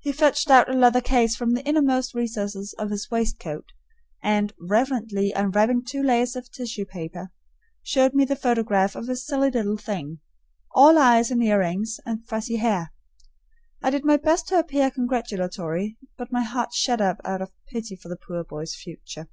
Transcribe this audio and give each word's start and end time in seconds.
He 0.00 0.12
fetched 0.12 0.48
out 0.48 0.70
a 0.70 0.72
leather 0.72 1.02
case 1.02 1.36
from 1.36 1.52
the 1.52 1.62
innermost 1.66 2.14
recesses 2.14 2.72
of 2.78 2.88
his 2.88 3.10
waistcoat 3.10 3.66
and, 4.22 4.54
reverently 4.58 5.30
unwrapping 5.32 5.84
two 5.84 6.02
layers 6.02 6.34
of 6.36 6.50
tissue 6.50 6.86
paper, 6.86 7.30
showed 7.82 8.14
me 8.14 8.24
the 8.24 8.34
photograph 8.34 8.96
of 8.96 9.10
a 9.10 9.14
silly 9.14 9.50
little 9.50 9.76
thing, 9.76 10.20
all 10.74 10.96
eyes 10.96 11.30
and 11.30 11.44
earrings 11.44 12.00
and 12.06 12.26
fuzzy 12.26 12.56
hair. 12.56 12.94
I 13.82 13.90
did 13.90 14.06
my 14.06 14.16
best 14.16 14.48
to 14.48 14.58
appear 14.58 14.90
congratulatory, 14.90 15.98
but 16.16 16.32
my 16.32 16.44
heart 16.44 16.72
shut 16.72 17.02
up 17.02 17.18
out 17.22 17.42
of 17.42 17.52
pity 17.70 17.94
for 17.94 18.08
the 18.08 18.16
poor 18.16 18.42
boy's 18.44 18.74
future. 18.74 19.28